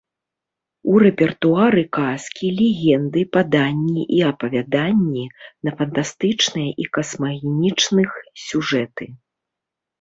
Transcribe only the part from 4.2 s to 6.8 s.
і апавяданні на фантастычныя